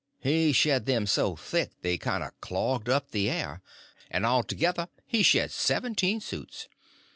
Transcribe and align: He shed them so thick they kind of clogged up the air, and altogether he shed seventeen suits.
He 0.19 0.51
shed 0.51 0.87
them 0.87 1.05
so 1.05 1.35
thick 1.35 1.73
they 1.83 1.99
kind 1.99 2.23
of 2.23 2.31
clogged 2.41 2.89
up 2.89 3.11
the 3.11 3.29
air, 3.29 3.61
and 4.09 4.25
altogether 4.25 4.87
he 5.05 5.21
shed 5.21 5.51
seventeen 5.51 6.19
suits. 6.21 6.67